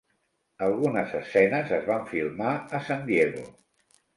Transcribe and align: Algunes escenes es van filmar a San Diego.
Algunes 0.67 1.13
escenes 1.19 1.75
es 1.77 1.85
van 1.91 2.09
filmar 2.15 2.57
a 2.79 2.83
San 2.89 3.07
Diego. 3.13 3.45